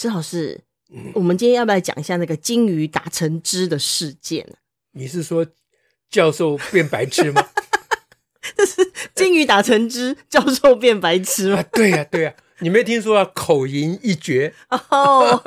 [0.00, 0.58] 施老师，
[0.90, 4.46] 嗯，我们今天要不要讲一下那个金鱼打成汁的事件？
[4.92, 5.46] 你是说
[6.10, 7.46] 教授变白痴吗？
[8.56, 11.58] 这是金鱼打成汁，教授变白痴吗？
[11.58, 13.30] 啊，对呀，对呀，你没听说啊？
[13.34, 15.42] 口吟一绝哦，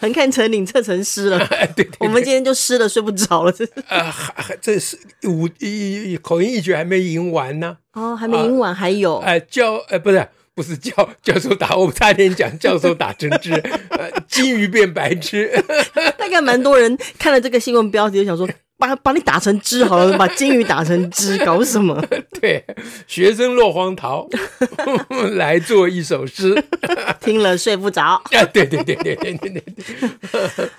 [0.00, 1.38] 横看成岭侧成诗了。
[1.76, 3.52] 对，对，我们今天就湿了，睡不着了。
[3.52, 4.14] 这是啊，
[4.62, 7.76] 这是五一口吟一绝还没吟完呢。
[7.92, 10.26] 哦，还没吟完，还有哎教哎不是。
[10.56, 10.90] 不是教
[11.22, 13.52] 教授打，我差点讲教授打成汁，
[13.90, 15.52] 呃，金鱼变白痴。
[16.18, 22.02] 大概蛮多人看了这个新闻标题，就想说把把你打成汁好了，把金鱼打成汁，搞什么？
[22.40, 22.64] 对，
[23.06, 24.26] 学生落荒逃，
[25.34, 26.54] 来做一首诗，
[27.20, 28.02] 听了睡不着。
[28.02, 29.62] 啊，对对对对对对对。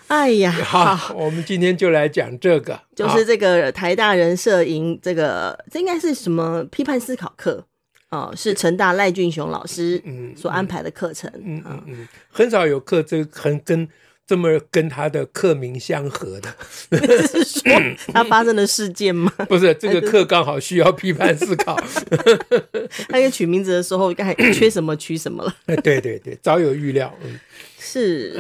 [0.08, 7.64] 哎呀，好，好，我们今天就来讲这个，就是这个台大人摄影这个，这应该是什么批判思考课？
[8.10, 13.88] 哦，是成大赖俊雄老师嗯所安排的课程嗯嗯嗯，很少有课这很跟
[14.26, 16.54] 这么跟他的课名相合的，
[17.28, 17.62] 是说
[18.14, 19.32] 他发生的事件吗？
[19.48, 21.80] 不是，这个课刚好需要批判思考。
[23.08, 25.56] 他给取名字的时候，刚才 缺什么取什么了。
[25.82, 27.14] 对对对，早有预料。
[27.24, 27.40] 嗯，
[27.80, 28.38] 是。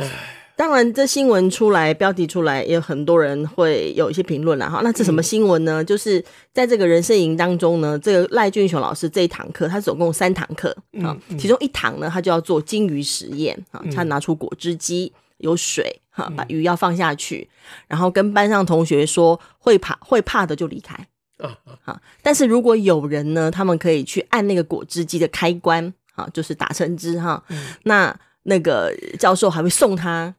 [0.57, 4.81] 当然，这新闻出来，标题出来，也有很多人会有一些评论了哈。
[4.83, 5.83] 那这什么新闻呢？
[5.83, 17.47] 嗯、就是在这个人生营当中呢，这个赖俊雄老师这一堂课，他总共三堂课啊、嗯，其中一堂呢，他就要做金鱼实验啊，他拿出果汁机，有水哈，把鱼要放下去，
[17.87, 20.95] 然后跟班上同学说，会怕会怕的就离开
[21.37, 22.01] 啊啊。
[22.23, 27.43] 但是如果有人呢，他们可以去按那个果汁机的开关啊，就是打成汁哈，
[27.83, 30.33] 那那个教授还会送他。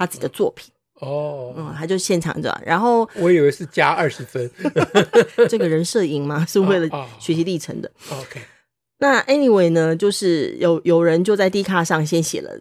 [0.00, 4.50] 他自己的作品哦，嗯，他就现场这样，然后我以为是加二十分，
[5.46, 7.90] 这个人摄影嘛，是为了学习历程的。
[8.10, 8.40] OK，
[8.98, 12.58] 那 anyway 呢，就是有有人就在 D 卡上先写了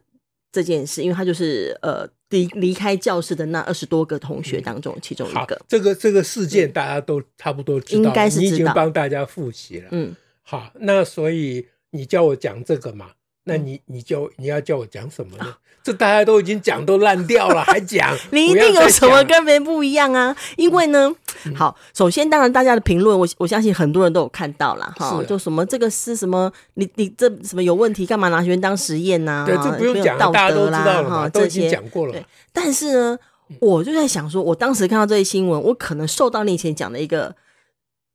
[0.52, 5.58] 这件事，因为他就是呃离离开教室的那二十多个同学当中其中一个。
[5.66, 9.88] 这个这个事件大家都差不多知道，应该是知道，你已经帮大家复习了。
[9.92, 10.14] 嗯，
[10.44, 13.12] 好，那所以你叫我讲这个嘛？
[13.50, 15.56] 那你你叫你要叫我讲什么呢？
[15.82, 18.16] 这大家都已经讲都烂掉了，还讲？
[18.32, 20.36] 你一定有什么跟别人不一样啊？
[20.58, 21.10] 因为呢，
[21.46, 26.52] 嗯、好，首先当然大家的评论，我我相信很多人都有看到了哈，就什么这个是什么？
[26.74, 28.06] 你你这什么有问题？
[28.06, 29.46] 干嘛拿学生当实验呢、啊？
[29.48, 32.12] 对，这不用讲，大家都知道了哈，都已经讲过了。
[32.12, 33.18] 对，但是呢，
[33.62, 37.34] 我就在想说，我当时看到这些新闻，我可能受到你以前讲的一个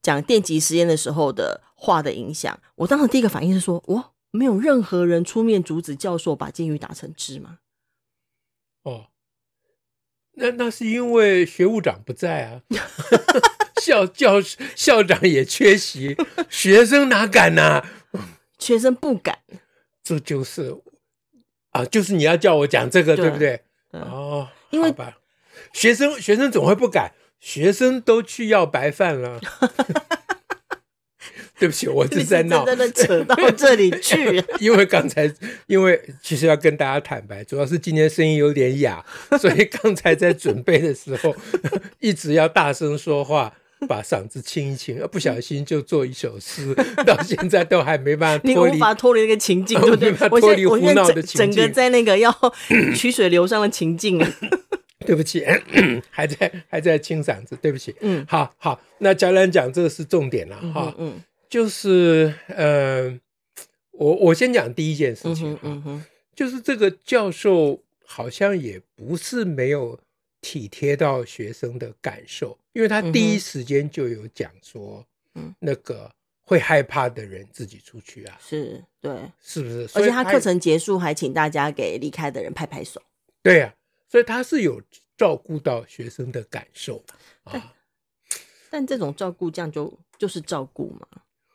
[0.02, 4.10] 讲电极实验的时候的话的影响，我当时第一个反应是说，哇。
[4.34, 7.60] 没有任何人出面阻止教授把金鱼打成汁吗？
[8.82, 9.06] 哦，
[10.32, 12.62] 那那是因为学务长不在啊，
[13.80, 14.40] 校教
[14.74, 16.16] 校长也缺席，
[16.50, 17.90] 学生哪敢呢、啊？
[18.58, 19.38] 学生不敢，
[20.02, 20.76] 这就是
[21.70, 23.62] 啊，就是你要叫我讲这个，对，对不对？
[23.92, 25.18] 对哦，因为吧，
[25.72, 29.40] 学生学生总会不敢，学生都去要白饭了。
[31.58, 34.42] 对不起，我 是在闹，真的扯到 这里去。
[34.58, 35.32] 因为刚才，
[35.66, 39.04] 因为其实要跟大家坦白，主要是今天声音有点哑，
[39.38, 41.34] 所以刚才在准备的时候，
[42.00, 43.52] 一直要大声说话，
[43.86, 46.74] 把嗓子清一清，不小心就做一首诗，
[47.06, 50.12] 到现在都还没办法脱离，你无法脱离那个情境，对不对？
[50.40, 52.34] 脱离胡闹的情境，整个在那个要
[52.96, 54.28] 曲水流觞的情境了。
[55.06, 55.44] 对不起，
[56.10, 57.94] 还在还在清嗓子，对不起。
[58.00, 60.92] 嗯，好好，那教练讲这个是重点了哈。
[60.98, 61.20] 嗯。
[61.54, 63.16] 就是呃，
[63.92, 66.04] 我我先讲第一件事情，嗯哼，
[66.34, 69.96] 就是这个教授好像也不是没有
[70.40, 75.06] 体贴到学生的感受，因为他第一时间就有讲说，
[75.36, 76.10] 嗯，那个
[76.42, 79.88] 会害怕的人自己出去啊，是对，是不是？
[79.94, 83.00] 而且他课程结束还请大家给离开的人拍拍手，
[83.44, 83.72] 对呀，
[84.08, 84.82] 所以他是有
[85.16, 87.04] 照顾到学生的感受
[87.44, 87.74] 啊。
[88.70, 91.06] 但这种照顾这样就就是照顾嘛。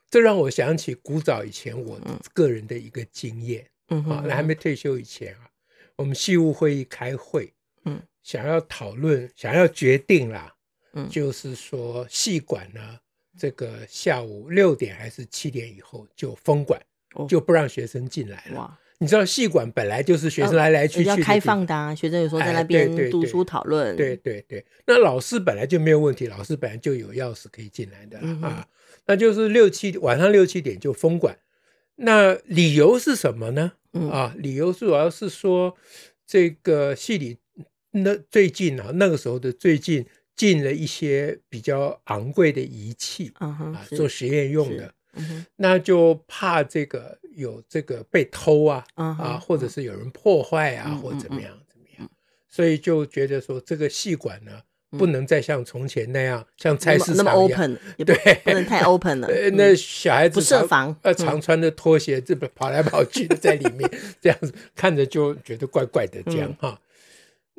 [0.09, 1.99] 这让我想起古早以前我
[2.33, 5.49] 个人的一个经验，嗯啊，那还没退休以前啊，
[5.95, 7.53] 我们系务会议开会，
[7.85, 10.53] 嗯，想要讨论，想要决定啦，
[10.93, 12.97] 嗯，就是说系馆呢，
[13.37, 16.81] 这个下午六点还是七点以后就封馆，
[17.27, 18.79] 就不让学生进来了。
[19.01, 23.95] 你知道系馆本来就是学生来来去去，要开放的啊，学生有时候在那边读书讨论。
[23.95, 28.67] 对对对，那老师本来就没有问题，老师本来就有钥匙可以进来的啊。
[29.09, 31.39] 那就是六七晚上六七点就封馆，
[31.95, 33.73] 那理由是什么呢？
[34.11, 35.75] 啊，理由主要是说
[36.27, 37.37] 这个戏里
[37.91, 40.05] 那最近啊，那个时候的最近。
[40.39, 45.45] 进了一些比较昂贵的仪器，uh 啊，做实验用的，uh.
[45.57, 49.21] 那就怕这个有这个被偷啊，uh.
[49.21, 51.01] 啊，或者是有人破坏啊，uh.
[51.01, 52.09] 或怎么样怎么样，
[52.47, 54.61] 所以就觉得说这个系馆呢，
[54.97, 56.45] 不能再像从前那样，uh.
[56.57, 59.27] 像菜市场那么 open，对，不能太 open 了。
[59.53, 63.89] 那小孩子不设防，呃，常穿的拖鞋，这边跑来跑去的在里面，
[64.19, 66.79] 这样子看着就觉得怪怪的，这样哈。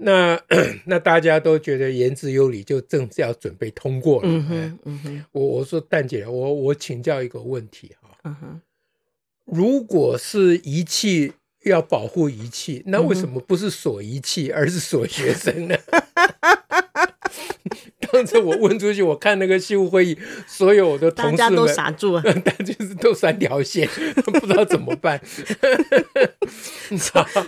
[0.02, 0.40] 那
[0.86, 4.28] 那大家都觉得言之有理，就正是要准备通过了。
[4.28, 8.10] 嗯哼，嗯哼，我我说蛋姐，我我请教一个问题哈。
[8.24, 8.60] 嗯哼，
[9.44, 11.34] 如果是仪器
[11.64, 15.76] 要保护仪器，那为什么不是锁仪器，而是锁学生呢？
[18.20, 23.88] 当时我问出去，我看那个西务会议，所有的同事们 大家都傻住了，但就是都三条线，
[24.24, 25.18] 不知道怎么办。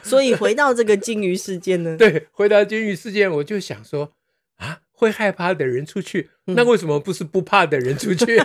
[0.02, 1.94] 所以回到这个鲸鱼事件呢？
[1.98, 4.12] 对，回到鲸鱼事件，我就想说
[4.56, 8.42] 啊，会害怕的人出去，那为什么不是不怕的人出去？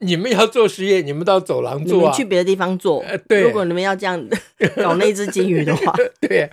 [0.00, 2.00] 你们要做实验，你们到走廊做啊。
[2.00, 3.00] 你们去别的地方做。
[3.00, 3.42] 呃，对。
[3.42, 4.22] 如果你们要这样
[4.76, 6.50] 搞那只金鱼的话， 对，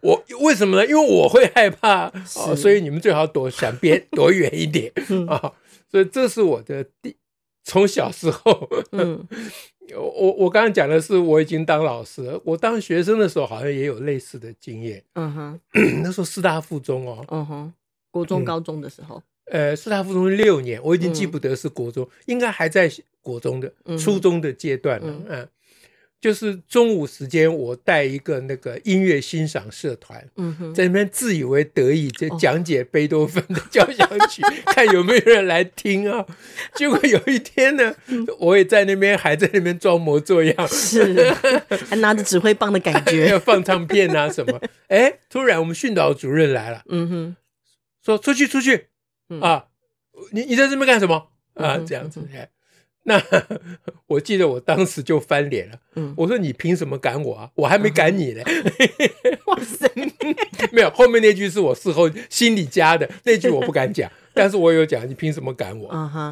[0.00, 0.86] 我为什么呢？
[0.86, 4.90] 因为我会害怕，哦，所以你们最好躲，想边 躲远一点
[5.28, 5.54] 啊，哦。
[5.90, 7.16] 所以这是我的第，
[7.64, 9.26] 从小时候，嗯，
[9.96, 15.02] 我我刚刚讲的是我已经当老师了，我当学生的时候好像也有类似的经验。
[15.14, 15.60] 嗯哼，
[16.02, 17.72] 那时候师大附中哦，嗯哼，
[18.10, 19.16] 国中高中的时候。
[19.16, 25.06] 嗯呃，师大附中六年，我已经记不得是国中，嗯、应该还在国中的、嗯、初中的阶段了。
[25.08, 25.48] 嗯，嗯，
[26.20, 36.26] 就是中午时间，我带一个那个音乐欣赏社团，嗯哼，在那边自以为得意，就讲解贝多芬的交响曲，哦、 看有没有人来听啊。
[36.74, 41.32] 结果有一天呢，嗯、我也在那边，还在那边装模作样，是，
[41.88, 44.60] 还拿着指挥棒的感觉，要放唱片啊什么。
[44.88, 47.36] 哎，突然我们训导主任来了，嗯哼，
[48.04, 48.89] 说出去，出去。
[49.40, 49.66] 啊，
[50.32, 51.78] 你你在这边干什么啊？
[51.86, 52.20] 这样子，
[53.04, 53.22] 那
[54.06, 55.78] 我记得我当时就翻脸了。
[55.94, 57.50] 嗯，我说你凭什么赶我啊？
[57.54, 58.42] 我还没赶你呢。
[59.46, 59.90] 哇塞，
[60.70, 65.88] 没有，后面那句是我事后心里加的，那句我不敢讲， 但是我有讲，你凭什么赶我？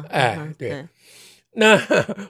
[0.09, 0.85] 哎，对。
[1.53, 1.75] 那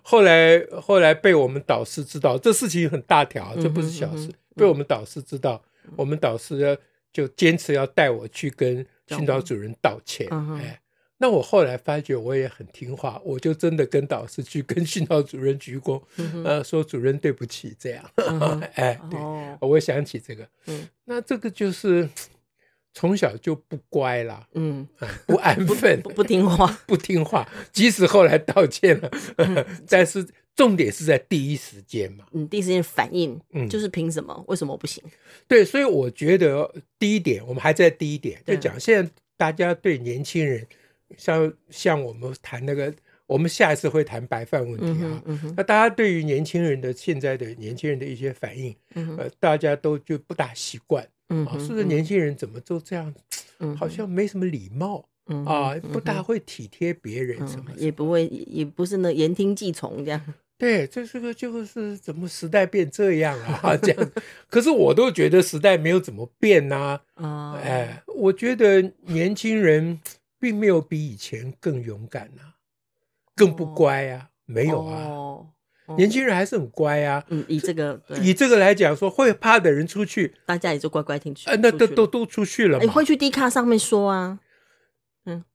[0.01, 4.31] 后来后来被我们导师知道，这事情很大条，这不是小事。
[4.55, 5.61] 被我们导师知道，
[5.97, 6.79] 我们导师
[7.13, 8.85] 就坚持要带我去跟。
[9.09, 10.27] 训导主任道歉，
[10.61, 10.79] 哎，
[11.17, 15.99] 那我后来发觉我也很听话，我就真的跟导师去 跟训导主任鞠躬，
[16.45, 18.03] 呃，说主任对不起，这样，
[18.75, 19.19] 哎，对，
[19.61, 20.47] 我想起这个，
[21.05, 22.07] 那这个就是
[22.93, 24.87] 从小就不乖啦，嗯，
[25.25, 29.09] 不安分，不听话， 不听话，即使后来道歉了，
[29.89, 30.23] 但是
[30.59, 34.43] 重点是在第一时间嘛，嗯，第一时间反应，嗯，就是凭什么？
[34.49, 35.01] 为什么不行？
[35.47, 36.69] 对，所以我觉得
[36.99, 40.67] 第一点，我们还在第一点，就讲现在大家对年轻人，
[41.17, 42.93] 像像我们谈那个，
[43.25, 45.23] 我们下一次会谈白饭问题啊。
[45.23, 51.07] 嗯嗯、那大家对于年轻人的现在的年轻人的一些反应，嗯、呃，大家都就不大习惯。
[51.29, 53.15] 嗯、啊，是不是年轻人怎么都这样？
[53.59, 55.07] 嗯、好像没什么礼貌。
[55.31, 60.19] 嗯、啊，不大会体贴别人什么，什么、嗯，也不会，也不是那言听计从这样。
[60.59, 63.75] 对，这是个就是怎么时代变这样啊？
[63.81, 64.11] 这样，
[64.49, 66.99] 可是我都觉得时代没有怎么变呐。
[67.13, 70.01] 啊，哎，我觉得年轻人
[70.37, 72.59] 并没有比以前更勇敢啊，
[73.37, 77.23] 更不乖啊，没有啊，年轻人还是很乖啊。
[77.29, 81.49] 嗯，以这个以这个来讲，说会怕的人出去，大家也就乖乖听去。
[81.61, 82.79] 那都都都出去了。
[82.79, 84.39] 你会去 D 卡上面说啊？
[85.25, 85.45] 嗯。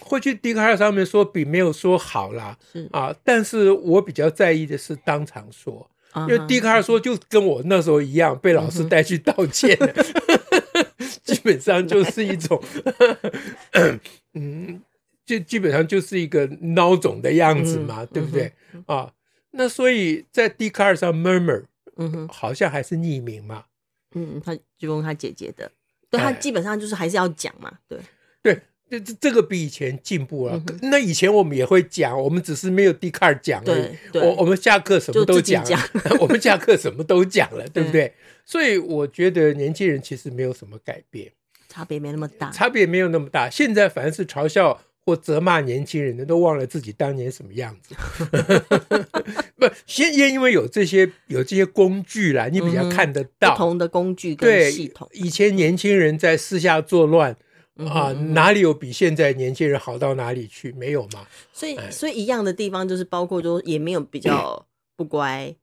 [0.00, 2.88] 会去 Dcard 上面说比没有说好啦，是。
[2.92, 9.76] 啊，但是我比较在意的是当场说，因为 Dcard 说就跟我那时候一样，被老师带去道歉，
[11.24, 12.62] 基本上就是一种，
[14.34, 14.82] 嗯，
[15.24, 18.52] 就基本上就是一个孬种的样子嘛，对不对？
[18.86, 19.12] 啊？
[19.52, 21.64] 那所以在 Dcard 上 murmur，
[21.96, 23.64] 嗯哼，好像还是匿名嘛，
[24.14, 25.70] 嗯，他就用他姐姐的，
[26.10, 27.98] 对他基本上就是还是要讲嘛，对。
[28.42, 28.60] 对。
[29.00, 30.62] 这这个比以前进步了。
[30.82, 34.18] 那以前我们也会讲，我们只是没有 Dcard 讲而已。
[34.18, 35.64] 我我们下课什么都讲，
[36.20, 38.12] 我们下课什么都讲了，对不对？
[38.44, 41.30] 所以我觉得年轻人其实没有什么改变，
[41.68, 43.48] 差别没那么大，差别没有那么大。
[43.48, 47.94] 现在凡是嘲笑或责骂年轻人的，都忘了自己当年什么样子。
[49.56, 55.08] 不，先因为有这些有这些工具啦，你比较看得到、嗯、不同的工具跟系统。
[55.12, 57.36] 以前年轻人在私下作乱、嗯、
[57.86, 60.72] 啊，哪里有比现在年轻人好到哪里去？
[60.72, 61.26] 没有嘛。
[61.52, 65.56] 所以，所以一样的地方就是包括说，也没有比较 不乖，嗯、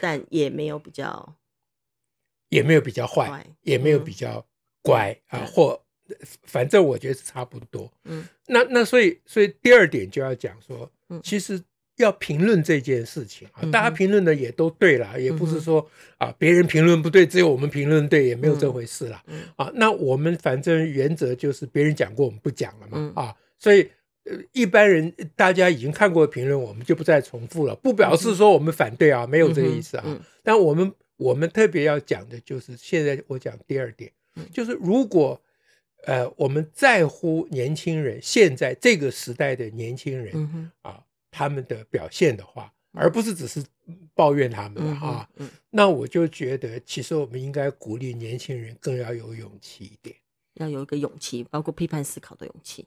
[0.00, 1.36] 但也没有比较，
[2.48, 4.46] 也没有比较坏，也没有比较
[4.82, 5.82] 乖、嗯、啊，或。
[6.42, 7.88] 反正我觉得是差不多。
[8.02, 11.62] 嗯，那那所以所以第二点就要讲说，嗯，其实
[12.02, 15.88] 要评论这件事情啊，大家评论的也都对了，也不是说
[16.18, 19.22] 啊别人评论不对，只有我们评论对，也没有这回事了。
[19.56, 23.12] 啊，那我们反正原则就是别人讲过我们不讲了嘛。
[23.14, 23.88] 啊，所以
[24.24, 30.20] 呃一般人大家已经看过评论，我们就不再重复了，不表示说我们反对啊，没有这个意思啊。
[30.42, 34.10] 但我们我们特别要讲的就是现在我讲第二点，
[34.52, 35.40] 就是如果。
[36.06, 40.98] 呃，我们在乎年轻人，现在这个时代的年轻人、嗯、啊，
[41.30, 43.64] 他们的表现的话，而不是只是
[44.14, 45.28] 抱怨他们啊。
[45.36, 50.16] 嗯嗯、那我就觉得，其实我们应该鼓励年轻人更要有勇气一点，
[50.54, 52.86] 要有一个勇气，包括批判思考的勇气。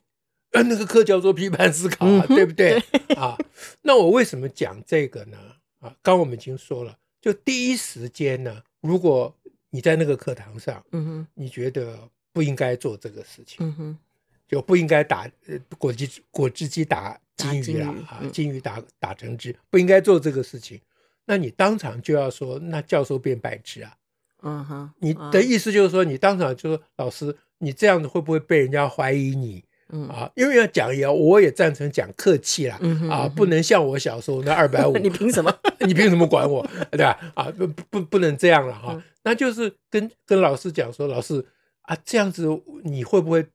[0.51, 2.79] 呃，那个课叫做批判思考啊，嗯、 对不对？
[3.07, 3.37] 对啊，
[3.81, 5.37] 那我为什么讲这个呢？
[5.79, 9.35] 啊，刚我们已经说了，就第一时间呢，如果
[9.69, 12.09] 你在那个课堂上，嗯哼，你觉得。
[12.35, 13.97] 不应该做这个事情，嗯、哼
[14.47, 20.79] 就不应该打呃果汁果汁机打金鱼了啊，金鱼打打成汁，不应该做这个事情。
[21.25, 23.93] 那你当场就要说，那教授变白痴啊？
[24.41, 29.63] 嗯哼，你的意思就是说，你当场就说，老师，你这样子会不会被人家怀疑你？
[29.89, 35.53] 嗯啊，因为要讲也要，我也赞成讲客气啦，嗯、哼啊，不能像我小时候那二百五， 你凭什么？
[35.81, 36.65] 你凭什么管我？
[36.91, 37.17] 对吧？
[37.35, 41.45] 啊，不不不能这样了哈，嗯、那就是跟跟老师讲说，老师。
[41.83, 42.47] 啊，这样子
[42.85, 43.45] 你会不会？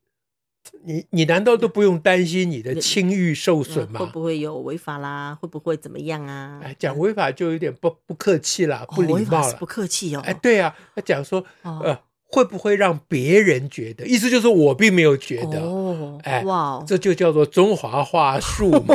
[0.84, 4.00] 你你难道都不用担心你的清誉受损吗？
[4.00, 5.36] 会不会有违法啦？
[5.40, 6.60] 会不会怎么样啊？
[6.62, 10.22] 哎，讲违法就有点不不客气啦，不礼貌了，不客气哦。
[10.24, 14.06] 哎，对啊，他讲说，呃，会不会让别人觉得？
[14.06, 15.60] 意思就是我并没有觉得。
[15.60, 18.94] 哦，哎，哇，这就叫做中华话术嘛。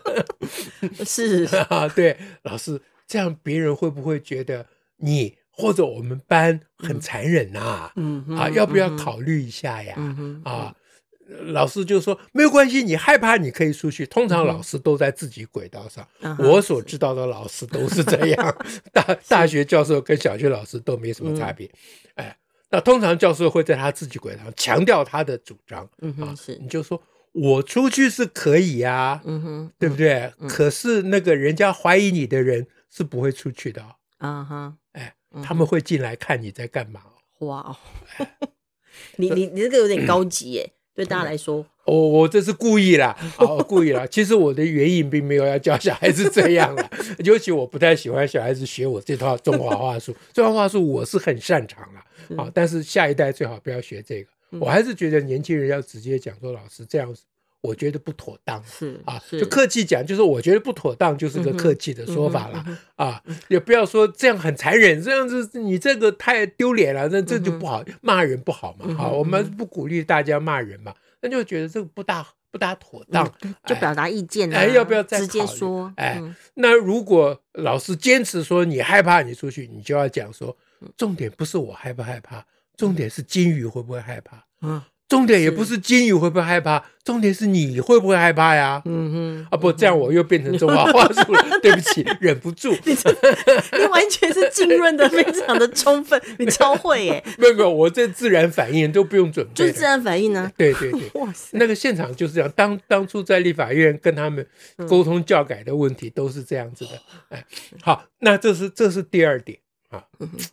[1.04, 4.66] 是 啊，对，老师，这样别人会不会觉得
[4.98, 5.34] 你？
[5.52, 9.94] 或者我们班很残忍呐，嗯啊，要不要考虑一下呀？
[10.42, 10.74] 啊，
[11.52, 14.06] 老师就说没有关系，你害怕你可以出去。
[14.06, 16.06] 通常老师都在自己轨道上，
[16.38, 18.56] 我所知道的老师都是这样。
[18.92, 21.70] 大大学教授跟小学老师都没什么差别。
[22.14, 22.36] 哎，
[22.70, 25.88] 那通常教授会在他自己轨道上强调他的主张。
[26.02, 30.32] 嗯哼，是，你就说我出去是可以呀，嗯哼，对不对？
[30.48, 33.82] 可是那个人家怀疑你的人是不会出去的。
[34.18, 35.14] 啊哈，哎。
[35.44, 37.02] 他们会进来看你在干嘛？
[37.38, 37.76] 哇哦，
[39.14, 41.64] 你你你这个有点高级耶，对大家来说。
[41.86, 44.06] 我我这是故意啦，哦，故意啦。
[44.06, 46.90] 其实我的原因并没有要教小孩子这样啦，
[47.24, 50.14] 尤其我不太喜欢小孩子学我这套中华话术。
[50.32, 52.04] 中华话术我是很擅长啦，
[52.36, 54.28] 啊，但是下一代最好不要学这个。
[54.60, 57.22] 我还是觉得年轻人要直接讲说，老师这样子。
[57.62, 62.64] 我觉得不妥当，是啊，就客气讲，就是我觉得不妥当，就是个客气的说法了
[62.96, 73.30] 啊，也不要说这样很残忍，这样子你这个太丢脸了，那这就不好，骂人不好嘛，好，我们不鼓励大家骂人嘛，那就觉得这个不大不大妥当，
[73.66, 75.92] 就表达意见哎，要不要再直接说？
[75.96, 76.18] 哎，
[76.54, 80.56] 那如果老师坚持说你害怕你出去，你就要讲说，
[80.96, 82.42] 重点不是我害不害怕，
[82.74, 84.42] 重点是金鱼会不会害怕？
[84.62, 84.80] 嗯。
[85.10, 88.80] 重点也不是金鱼会不会害怕，重点是你会不会害怕呀？
[88.84, 92.70] 嗯哼，啊不，这样我又变成中华话术了， 对不起，忍不住。
[92.84, 92.94] 你
[93.76, 97.24] 你完全是浸润的非常的充分， 你超会耶！
[97.36, 100.48] 没有没有，我这自然反应都不用准备，就是自然反应呢。
[100.56, 102.48] 对对对， 哇塞，那个现场就是这样。
[102.54, 104.46] 当当初在立法院跟他们
[104.88, 106.90] 沟通教改的问题都是这样子的。
[107.30, 107.44] 哎，
[107.82, 110.04] 好，那这是这是第二点啊。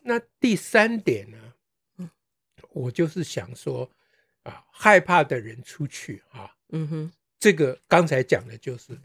[0.01, 2.09] 那第三点呢？
[2.73, 3.87] 我就是想说。
[4.47, 8.97] 啊，害怕的人出去啊，嗯哼，这个刚才讲的就是，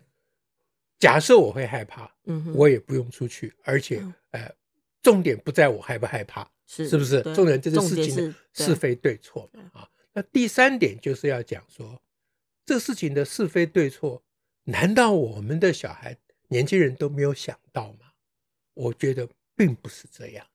[0.99, 4.55] 假设我会害怕，嗯哼，我也不用出去，而且，呃，
[5.03, 7.21] 重点不在我害不害怕，是是不是？
[7.35, 9.89] 重点这个事情的是非对错啊。
[10.13, 12.01] 那第三点就是要讲说，
[12.65, 14.23] 这个事情的是非对错，
[14.65, 16.17] 难道我们的小孩、
[16.49, 18.13] 年轻人都没有想到吗？
[18.75, 20.47] 我觉得并不是这样，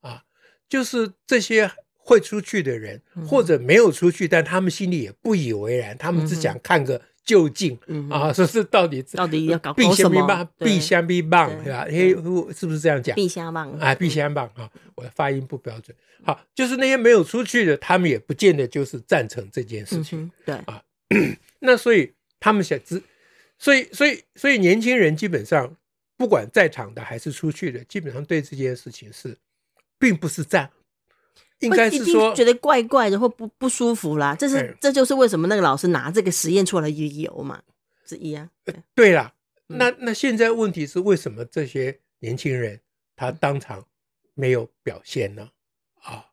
[0.00, 0.24] 啊，
[0.68, 1.70] 就是这些。
[2.06, 7.76] 会出去的人，或者没有出去，但他们心里也不以为然，他们只想看个究竟
[8.08, 9.90] 啊，说是到底到底要搞什么？
[9.90, 11.84] 必相棒，必相必棒，对吧？
[11.90, 12.10] 嘿，
[12.54, 13.16] 是不是这样讲？
[13.16, 14.70] 必相棒啊，必相棒啊！
[14.94, 15.94] 我的发音不标准。
[16.22, 20.30] 好，就是那些没有出去的，他们也不见得就是赞成这件事情。
[20.44, 20.80] 对啊，
[21.58, 23.02] 那所以他们想知，
[23.58, 25.76] 所以所以所以年轻人基本上
[26.16, 29.36] 不管在场的还是出去的，基本上对这件事情是
[29.98, 30.70] 并不是赞，
[31.60, 34.34] 应该是说觉得怪怪的或不不舒服啦。
[34.34, 37.62] 这是、嗯、这就是为什么那个老师拿这个实验出来的理由嘛
[38.04, 38.50] 之一啊。
[38.64, 39.34] 对，对啦，
[39.68, 42.80] 嗯、那那现在问题是为什么这些年轻人
[43.14, 43.86] 他当场
[44.34, 45.50] 没有表现呢？
[46.02, 46.26] 啊，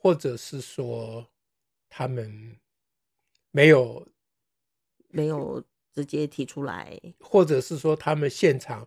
[0.00, 1.28] 或者是说
[1.88, 2.56] 他们。
[3.50, 4.06] 没有，
[5.08, 8.86] 没有直接提出来，或者是说他们现场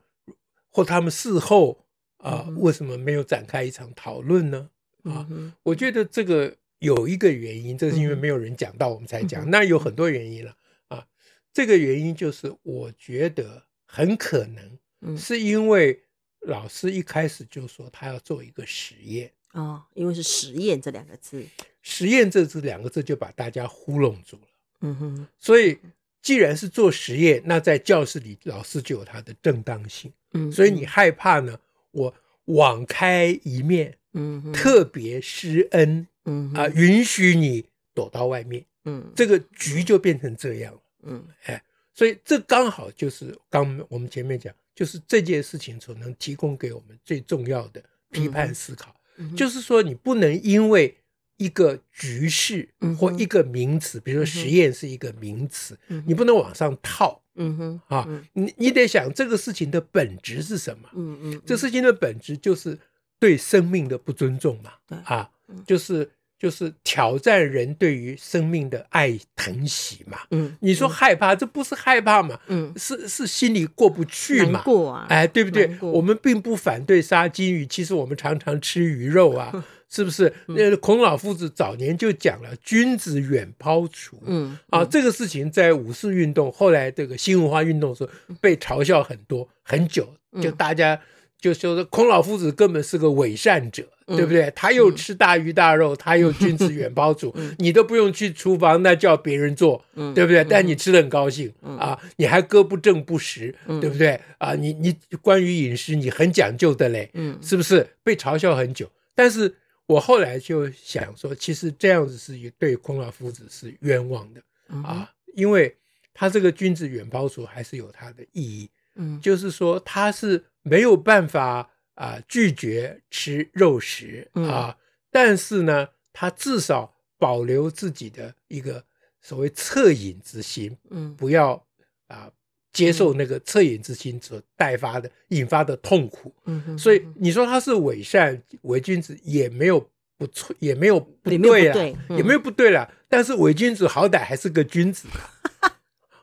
[0.70, 1.84] 或他们事后
[2.18, 4.70] 啊、呃，为什么没有展开一场讨论呢？
[5.04, 5.28] 啊，
[5.64, 9.50] 我觉得这个有一个原因，这是因为没有人讲到，我们才讲。
[9.50, 10.56] 那有很多原因了
[10.88, 11.08] 啊，
[11.54, 16.02] 这个原因就是我觉得很可能是因为
[16.42, 21.44] 老师一开始就说他要做一个实验啊，因为是实验这两个字，
[21.82, 24.48] 实验这这两个字就把大家糊弄住了。
[24.82, 25.78] 嗯哼，所以
[26.22, 30.12] 既然是做实验，那在教室里老师就有他的正当性。
[30.34, 31.60] 嗯，所以你害怕呢？
[31.92, 32.14] 我
[32.46, 40.80] 网开一面，嗯，特别施恩，嗯啊，允许你躲到外面，嗯，这个局就变成这样了。
[41.04, 41.64] 嗯，哎，
[41.94, 48.96] 所以这刚好就是刚我们前面讲，就是这件事情所能提供给我们最重要的批判思考，
[49.36, 50.96] 就是说你不能因为。
[51.38, 55.76] 一个局势或一个名词，比如说实验是一个名词，
[56.06, 57.20] 你不能往上套。
[57.34, 60.88] 嗯哼，啊，你你得想这个事情的本质是什么？
[60.94, 62.78] 嗯嗯，这事情的本质就是
[63.22, 64.72] 对生命的不尊重嘛。
[65.06, 65.30] 啊，
[65.66, 70.18] 就是就是挑战人对于生命的爱疼惜嘛。
[70.32, 72.38] 嗯，你说害怕，这不是害怕嘛？
[72.48, 74.62] 嗯，是是心里过不去嘛？
[74.64, 75.78] 过啊，哎，对不对？
[75.80, 79.64] 我们并不反对杀金鱼，其实我们常常吃鱼肉啊。
[79.94, 80.34] 是不是？
[80.46, 84.18] 那孔老夫子早年就讲了“君子远庖厨”。
[84.26, 88.10] 嗯，啊，这个事情在五四运动后来这个新文化运动的时候
[88.40, 90.08] 被嘲笑很多很久，
[90.42, 90.98] 就大家
[91.42, 94.50] 就说说孔老夫子根本是个伪善者，对不对？
[94.56, 99.84] 他又吃大鱼大肉，他又君子远庖厨， 你都不用去厨房，那叫别人做，
[100.16, 100.44] 对不对？
[100.46, 104.18] 但你吃的很高兴啊，你还歌不正不食，对不对？
[104.38, 107.86] 啊，你你关于饮食你很讲究的嘞，嗯，是不是？
[108.04, 109.56] 被嘲笑很久，但是。
[109.88, 114.42] 我后来就想说，其实这样子是对孔老夫子是冤枉的
[114.88, 115.76] 啊，因为
[116.14, 124.78] 他这个君子远庖厨还是有他的意义，嗯，就是说他是没有办法啊拒绝吃肉食啊，
[125.10, 128.84] 但是呢，他至少保留自己的一个
[129.22, 131.66] 所谓恻隐之心，嗯，不要
[132.08, 132.32] 啊
[132.72, 139.90] 接受那个恻隐之心所带发的引发的痛苦，嗯，所以你说他是伪善伪君子也没有。
[140.18, 142.88] 不错，也没有不对了，也没有不对了。
[143.10, 145.41] 但是伪君子好歹还是个君子啊！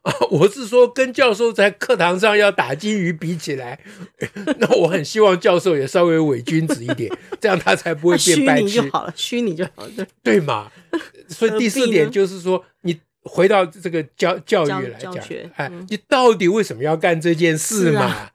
[0.30, 3.78] 我是说，跟教授在课堂上要打金鱼比起来，
[4.58, 8.68] 那我很希望教授也稍微伪君子一点， 这样他才不会变白痴。
[8.68, 10.70] 虚拟就好了，虚拟就好了，对嘛？
[11.28, 15.14] 所以第四点就是说，你回到这个教教育来讲，
[15.56, 18.30] 哎，你到底为什么要干这件事嘛？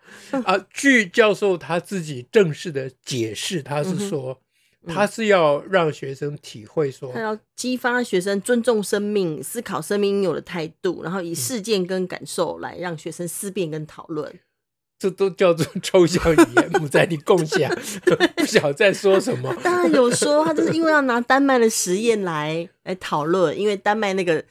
[0.46, 4.40] 啊，据教授他自己正式的解释，他是说。
[4.88, 14.40] 他是要让学生体会说，他要激发学生尊重生命、思考生命应有的态度，然后以事件跟感受来让学生思辨跟讨论。
[15.00, 17.70] 这都叫做抽象语言，不在你共享，
[18.38, 19.54] 不晓得在说什么。
[19.62, 24.42] 当然有说，他就是因为要拿丹麦的实验来来讨论，因为丹麦那个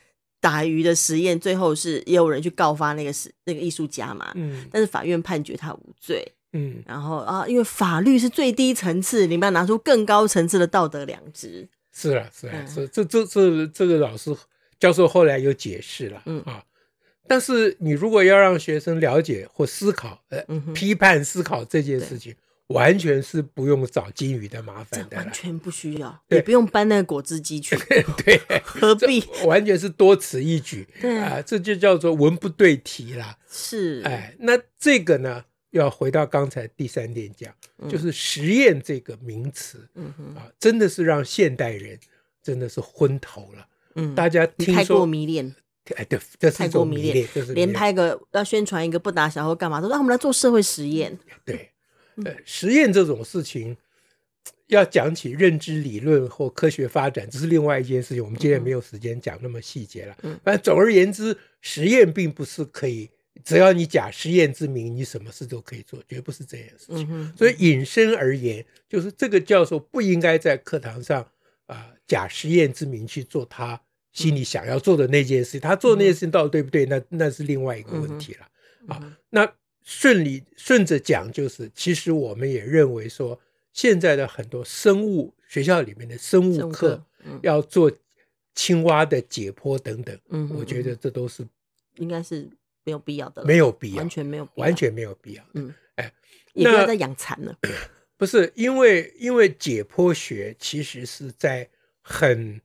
[0.40, 6.22] 打鱼的实验，最后是也有人去告发那个是那个艺术家嘛，嗯，但是法院判决他无罪。
[6.52, 11.68] 嗯，然后啊，因为法律是最低层次，你们要拿出更高层次的道德良知。
[11.92, 14.34] 是啊，是啊，是这这这这个老师
[14.80, 16.64] 教授后来有解释了，嗯啊，
[17.28, 20.42] 但是你如果要让学生了解或思考，呃，
[20.74, 22.34] 批判思考这件事情，
[22.68, 27.76] 完全是不用找金鱼的麻烦的，完全不需要，也不用搬那个果汁机去，
[28.24, 29.22] 对， 何必？
[29.44, 33.36] 完全是多此一举，对啊，这就叫做文不对题啦。
[33.50, 35.44] 是，哎，那这个呢？
[35.72, 41.98] 要回到刚才第三点讲，嗯、就是实验这个名词，嗯、哼啊，真的是让现代人
[42.42, 43.66] 真的是昏头了。
[43.94, 45.54] 嗯，大家听说太过迷恋，
[45.96, 51.18] 哎，对，这是一种迷恋，就是连拍个要宣传一个不打小或干嘛，都让我们来做社会实验。
[51.44, 51.70] 对，
[52.24, 53.74] 呃，实验这种事情，
[54.66, 58.22] 要讲起认知理论或科学发展，这是另外一件事情。
[58.22, 60.14] 我们今天没有时间讲那么细节了。
[60.22, 63.08] 嗯，反正总而言之，实验并不是可以。
[63.44, 67.06] 只要你假实验之名，你什么事都可以做，绝不是这件事情。
[67.10, 71.22] 嗯，所以引申而言，就是这个教授不应该在课堂上
[71.66, 73.80] 啊、呃、假实验之名去做他
[74.12, 76.84] 心里想要做的那件事，他做那件事情到底对不对？
[76.86, 78.46] 那那是另外一个问题了。
[78.88, 79.50] 啊，那
[79.82, 83.40] 顺理顺着讲，就是其实我们也认为说，
[83.72, 87.02] 现在的很多生物学校里面的生物课
[87.42, 87.90] 要做
[88.54, 91.46] 青蛙的解剖等等，嗯，我觉得这都是
[91.96, 92.48] 应该是
[92.84, 95.44] 没有必要的，没有必要，完全没有，完全没有必要。
[95.54, 96.12] 嗯，哎，
[96.54, 97.56] 也不要再养蚕了。
[98.16, 101.68] 不是因为，因为解剖学其实是在
[102.00, 102.60] 很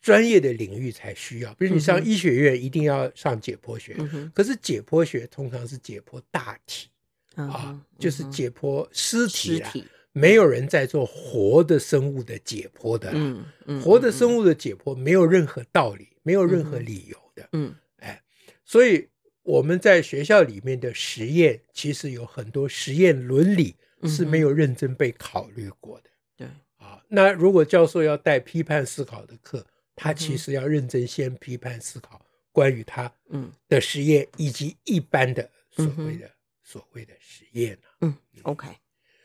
[0.00, 6.88] 专业的领域才需要，比如你上医学院一定要上解剖学，嗯、可是解剖学通常是解剖大体、
[7.34, 18.22] 嗯、啊，就是解剖尸体啦，尸体没有人在做活的生物的解剖的，嗯嗯、活的生物的解剖没有任何道理，没有任何理由的，嗯，哎，
[18.64, 19.08] 所以
[19.42, 23.76] 我们在学校里面的实验其实有很多实验伦理。
[24.04, 26.08] 是没有认真被考虑过的。
[26.34, 26.46] 对
[26.78, 29.62] 啊，那如果教授要带批判思考的课，
[29.94, 36.30] 他其实要认真先批判思考关于他嗯的实验以及一般的所谓的
[36.64, 38.68] 所谓的实验嗯，OK，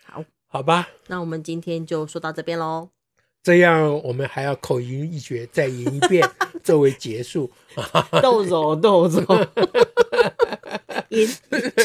[0.03, 2.89] 好，好吧，那我们今天就说到这边喽。
[3.41, 6.29] 这样我们还要口吟一绝，再吟一遍
[6.61, 7.49] 作为结束。
[8.21, 9.21] 豆走豆走，
[11.15, 11.27] 吟，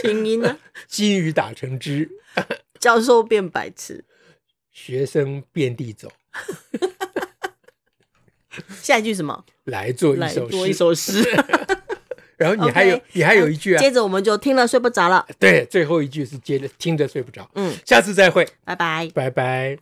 [0.01, 0.59] 请吟呢？
[0.89, 2.09] 金鱼打成汁。
[2.79, 4.05] 教授变白痴，
[4.73, 6.11] 学生遍地走。
[8.83, 9.45] 下一句什么？
[9.65, 11.23] 来做一首做一首诗。
[12.37, 13.79] 然后你还有你还有一句啊。
[13.79, 15.27] 接着我们就听了睡不着了。
[15.39, 17.49] 对，最后一句是接着听着睡不着。
[17.55, 19.79] 嗯，下次再会，拜拜，拜拜。